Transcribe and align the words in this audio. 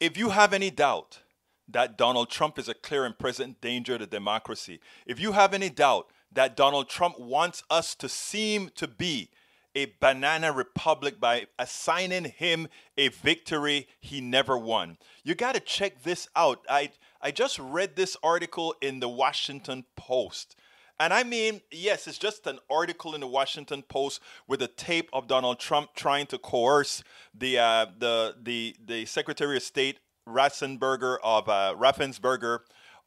if 0.00 0.16
you 0.16 0.30
have 0.30 0.52
any 0.52 0.70
doubt 0.70 1.20
that 1.68 1.98
Donald 1.98 2.30
Trump 2.30 2.58
is 2.58 2.68
a 2.68 2.74
clear 2.74 3.04
and 3.04 3.18
present 3.18 3.60
danger 3.60 3.98
to 3.98 4.06
democracy, 4.06 4.80
if 5.06 5.20
you 5.20 5.32
have 5.32 5.52
any 5.52 5.68
doubt 5.68 6.10
that 6.32 6.56
Donald 6.56 6.88
Trump 6.88 7.18
wants 7.18 7.62
us 7.70 7.94
to 7.96 8.08
seem 8.08 8.70
to 8.74 8.86
be 8.86 9.30
a 9.74 9.94
banana 10.00 10.52
republic 10.52 11.20
by 11.20 11.46
assigning 11.58 12.24
him 12.24 12.68
a 12.96 13.08
victory 13.08 13.86
he 14.00 14.20
never 14.20 14.58
won. 14.58 14.98
You 15.22 15.34
got 15.34 15.54
to 15.54 15.60
check 15.60 16.02
this 16.02 16.26
out. 16.34 16.64
I 16.68 16.90
I 17.20 17.30
just 17.30 17.58
read 17.58 17.96
this 17.96 18.16
article 18.22 18.74
in 18.80 19.00
the 19.00 19.08
Washington 19.08 19.84
Post. 19.96 20.56
And 21.00 21.14
I 21.14 21.22
mean, 21.22 21.60
yes, 21.70 22.08
it's 22.08 22.18
just 22.18 22.46
an 22.46 22.58
article 22.68 23.14
in 23.14 23.20
the 23.20 23.26
Washington 23.26 23.82
Post 23.82 24.20
with 24.48 24.60
a 24.62 24.66
tape 24.66 25.08
of 25.12 25.28
Donald 25.28 25.60
Trump 25.60 25.94
trying 25.94 26.26
to 26.26 26.38
coerce 26.38 27.04
the 27.32 27.58
uh, 27.58 27.86
the 27.98 28.34
the 28.42 28.74
the 28.84 29.06
Secretary 29.06 29.56
of 29.56 29.62
State 29.62 30.00
Ratzenberger 30.26 31.18
of 31.22 31.48
uh, 31.48 31.74
Raffensperger 31.78 32.60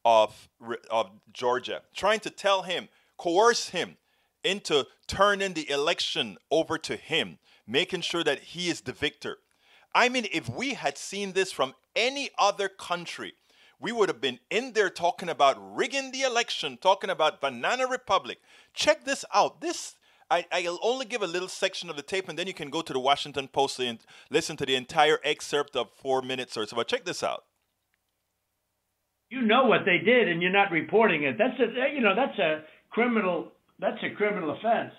of 0.04 0.48
of 0.90 1.10
Georgia, 1.32 1.82
trying 1.94 2.20
to 2.20 2.30
tell 2.30 2.62
him, 2.62 2.88
coerce 3.18 3.68
him 3.68 3.98
into 4.42 4.86
turning 5.06 5.52
the 5.52 5.68
election 5.68 6.38
over 6.50 6.78
to 6.78 6.96
him, 6.96 7.38
making 7.66 8.00
sure 8.00 8.24
that 8.24 8.40
he 8.40 8.70
is 8.70 8.80
the 8.80 8.92
victor. 8.92 9.38
I 9.94 10.08
mean, 10.08 10.26
if 10.32 10.48
we 10.48 10.74
had 10.74 10.96
seen 10.96 11.32
this 11.32 11.52
from 11.52 11.74
any 11.94 12.30
other 12.38 12.68
country, 12.68 13.34
we 13.82 13.90
would 13.90 14.08
have 14.08 14.20
been 14.20 14.38
in 14.48 14.72
there 14.72 14.88
talking 14.88 15.28
about 15.28 15.56
rigging 15.76 16.12
the 16.12 16.22
election, 16.22 16.78
talking 16.80 17.10
about 17.10 17.40
Banana 17.40 17.88
Republic. 17.88 18.38
Check 18.72 19.04
this 19.04 19.24
out. 19.34 19.60
This 19.60 19.96
I, 20.30 20.46
I'll 20.50 20.78
only 20.82 21.04
give 21.04 21.20
a 21.20 21.26
little 21.26 21.48
section 21.48 21.90
of 21.90 21.96
the 21.96 22.02
tape, 22.02 22.28
and 22.28 22.38
then 22.38 22.46
you 22.46 22.54
can 22.54 22.70
go 22.70 22.80
to 22.80 22.92
the 22.92 23.00
Washington 23.00 23.48
Post 23.48 23.78
and 23.80 23.98
listen 24.30 24.56
to 24.56 24.64
the 24.64 24.76
entire 24.76 25.18
excerpt 25.24 25.76
of 25.76 25.90
four 25.90 26.22
minutes 26.22 26.56
or 26.56 26.64
so. 26.64 26.74
But 26.74 26.88
check 26.88 27.04
this 27.04 27.22
out. 27.22 27.44
You 29.28 29.42
know 29.42 29.64
what 29.64 29.80
they 29.84 29.98
did, 29.98 30.28
and 30.28 30.40
you're 30.40 30.52
not 30.52 30.70
reporting 30.70 31.24
it. 31.24 31.36
That's 31.36 31.58
a 31.60 31.92
you 31.92 32.00
know 32.00 32.14
that's 32.14 32.38
a 32.38 32.62
criminal 32.90 33.48
that's 33.78 34.02
a 34.02 34.14
criminal 34.14 34.52
offense, 34.52 34.94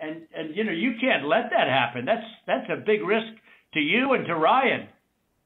and 0.00 0.26
and 0.36 0.54
you 0.54 0.64
know 0.64 0.72
you 0.72 0.94
can't 1.00 1.26
let 1.26 1.50
that 1.50 1.68
happen. 1.68 2.04
That's 2.04 2.26
that's 2.46 2.68
a 2.68 2.84
big 2.84 3.02
risk 3.02 3.32
to 3.74 3.80
you 3.80 4.12
and 4.14 4.26
to 4.26 4.34
Ryan, 4.34 4.88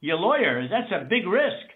your 0.00 0.16
lawyer. 0.16 0.66
That's 0.68 0.90
a 0.90 1.04
big 1.04 1.26
risk. 1.26 1.66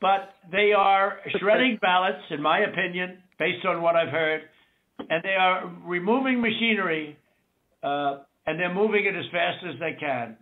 But 0.00 0.30
they 0.50 0.72
are 0.76 1.18
shredding 1.40 1.78
ballots, 1.80 2.22
in 2.30 2.40
my 2.40 2.60
opinion, 2.60 3.18
based 3.38 3.66
on 3.66 3.82
what 3.82 3.96
I've 3.96 4.12
heard, 4.12 4.42
and 5.10 5.22
they 5.22 5.34
are 5.38 5.70
removing 5.84 6.40
machinery, 6.40 7.18
uh, 7.82 8.18
and 8.46 8.60
they're 8.60 8.74
moving 8.74 9.06
it 9.06 9.16
as 9.16 9.24
fast 9.32 9.58
as 9.68 9.74
they 9.80 9.96
can. 9.98 10.36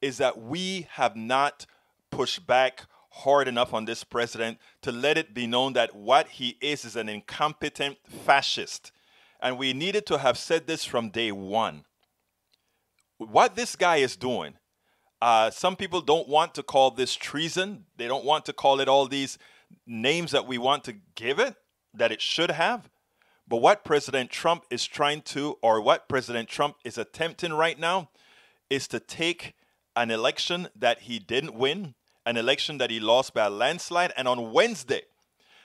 is 0.00 0.18
that 0.18 0.40
we 0.40 0.86
have 0.92 1.16
not 1.16 1.66
pushed 2.12 2.46
back 2.46 2.84
hard 3.10 3.48
enough 3.48 3.74
on 3.74 3.86
this 3.86 4.04
president 4.04 4.56
to 4.82 4.92
let 4.92 5.18
it 5.18 5.34
be 5.34 5.48
known 5.48 5.72
that 5.72 5.96
what 5.96 6.28
he 6.28 6.56
is 6.60 6.84
is 6.84 6.94
an 6.94 7.08
incompetent 7.08 7.98
fascist. 8.06 8.92
And 9.40 9.58
we 9.58 9.72
needed 9.72 10.06
to 10.06 10.18
have 10.18 10.38
said 10.38 10.68
this 10.68 10.84
from 10.84 11.10
day 11.10 11.32
one. 11.32 11.86
What 13.18 13.56
this 13.56 13.74
guy 13.74 13.96
is 13.96 14.14
doing, 14.14 14.54
uh, 15.20 15.50
some 15.50 15.74
people 15.74 16.02
don't 16.02 16.28
want 16.28 16.54
to 16.54 16.62
call 16.62 16.92
this 16.92 17.16
treason. 17.16 17.86
They 17.96 18.06
don't 18.06 18.24
want 18.24 18.44
to 18.44 18.52
call 18.52 18.78
it 18.78 18.86
all 18.86 19.08
these 19.08 19.38
names 19.88 20.30
that 20.30 20.46
we 20.46 20.56
want 20.56 20.84
to 20.84 20.94
give 21.16 21.40
it, 21.40 21.56
that 21.94 22.12
it 22.12 22.22
should 22.22 22.52
have. 22.52 22.88
But 23.48 23.58
what 23.58 23.84
President 23.84 24.30
Trump 24.30 24.64
is 24.70 24.84
trying 24.84 25.22
to, 25.22 25.56
or 25.62 25.80
what 25.80 26.08
President 26.08 26.48
Trump 26.48 26.76
is 26.84 26.98
attempting 26.98 27.52
right 27.52 27.78
now, 27.78 28.10
is 28.68 28.88
to 28.88 28.98
take 28.98 29.54
an 29.94 30.10
election 30.10 30.68
that 30.74 31.02
he 31.02 31.18
didn't 31.18 31.54
win, 31.54 31.94
an 32.24 32.36
election 32.36 32.78
that 32.78 32.90
he 32.90 32.98
lost 32.98 33.34
by 33.34 33.46
a 33.46 33.50
landslide, 33.50 34.12
and 34.16 34.26
on 34.26 34.52
Wednesday, 34.52 35.02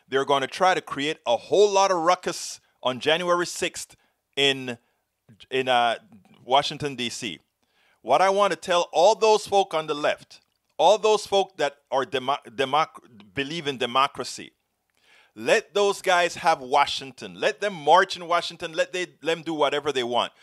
they're 0.08 0.26
going 0.26 0.42
to 0.42 0.48
try 0.48 0.74
to 0.74 0.82
create 0.82 1.18
a 1.26 1.36
whole 1.38 1.72
lot 1.72 1.90
of 1.90 1.98
ruckus 1.98 2.60
on 2.84 3.00
January 3.00 3.46
6th 3.46 3.96
in 4.36 4.78
in 5.50 5.68
uh, 5.68 5.96
Washington 6.44 6.96
D.C. 6.96 7.40
What 8.02 8.22
I 8.22 8.30
want 8.30 8.52
to 8.52 8.58
tell 8.58 8.90
all 8.92 9.16
those 9.16 9.48
folk 9.48 9.74
on 9.74 9.88
the 9.88 9.94
left, 9.94 10.42
all 10.78 10.98
those 10.98 11.26
folk 11.26 11.58
that 11.58 11.78
are 11.90 12.06
demo- 12.06 12.38
democ- 12.48 13.34
believe 13.34 13.68
in 13.68 13.78
democracy, 13.78 14.52
let 15.36 15.74
those 15.74 16.02
guys 16.02 16.36
have 16.36 16.60
Washington. 16.60 17.40
Let 17.40 17.62
them 17.62 17.74
march 17.74 18.18
in 18.18 18.28
Washington. 18.28 18.74
Let, 18.74 18.92
they, 18.92 19.08
let 19.22 19.36
them 19.36 19.44
do 19.44 19.54
whatever 19.54 19.92
they 19.92 20.04
want. 20.04 20.34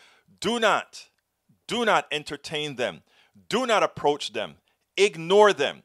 Do 0.40 0.58
not, 0.58 1.08
do 1.66 1.84
not 1.84 2.06
entertain 2.10 2.76
them. 2.76 3.02
Do 3.48 3.66
not 3.66 3.82
approach 3.82 4.32
them. 4.32 4.56
Ignore 4.96 5.52
them. 5.52 5.82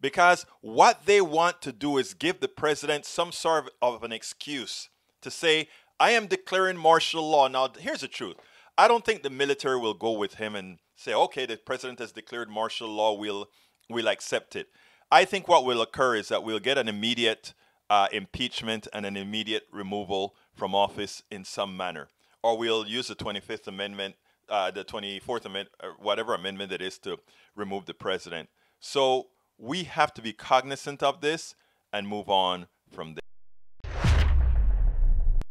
Because 0.00 0.46
what 0.60 1.06
they 1.06 1.20
want 1.20 1.62
to 1.62 1.72
do 1.72 1.98
is 1.98 2.14
give 2.14 2.40
the 2.40 2.48
president 2.48 3.06
some 3.06 3.32
sort 3.32 3.70
of 3.82 4.04
an 4.04 4.12
excuse 4.12 4.88
to 5.22 5.30
say, 5.30 5.68
I 5.98 6.10
am 6.10 6.26
declaring 6.26 6.76
martial 6.76 7.28
law. 7.28 7.48
Now, 7.48 7.70
here's 7.78 8.02
the 8.02 8.08
truth 8.08 8.36
I 8.78 8.88
don't 8.88 9.04
think 9.04 9.22
the 9.22 9.30
military 9.30 9.78
will 9.78 9.94
go 9.94 10.12
with 10.12 10.34
him 10.34 10.54
and 10.54 10.78
say, 10.94 11.14
okay, 11.14 11.46
the 11.46 11.56
president 11.56 11.98
has 11.98 12.12
declared 12.12 12.50
martial 12.50 12.88
law, 12.88 13.14
we'll, 13.14 13.48
we'll 13.88 14.08
accept 14.08 14.54
it. 14.54 14.68
I 15.10 15.24
think 15.24 15.48
what 15.48 15.64
will 15.64 15.82
occur 15.82 16.16
is 16.16 16.28
that 16.28 16.42
we'll 16.42 16.58
get 16.58 16.78
an 16.78 16.88
immediate 16.88 17.54
uh, 17.90 18.08
impeachment 18.12 18.88
and 18.92 19.06
an 19.06 19.16
immediate 19.16 19.64
removal 19.72 20.34
from 20.54 20.74
office 20.74 21.22
in 21.30 21.44
some 21.44 21.76
manner. 21.76 22.08
Or 22.42 22.56
we'll 22.56 22.86
use 22.86 23.08
the 23.08 23.16
25th 23.16 23.66
Amendment, 23.66 24.16
uh, 24.48 24.70
the 24.70 24.84
24th 24.84 25.44
Amendment, 25.44 25.68
whatever 25.98 26.34
amendment 26.34 26.72
it 26.72 26.82
is 26.82 26.98
to 27.00 27.18
remove 27.54 27.86
the 27.86 27.94
president. 27.94 28.48
So 28.80 29.28
we 29.58 29.84
have 29.84 30.12
to 30.14 30.22
be 30.22 30.32
cognizant 30.32 31.02
of 31.02 31.20
this 31.20 31.54
and 31.92 32.06
move 32.06 32.28
on 32.28 32.66
from 32.90 33.14
there 33.14 33.25